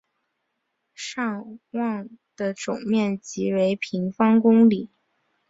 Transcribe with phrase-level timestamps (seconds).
[0.95, 4.89] 尚旺的总面积为平方公里。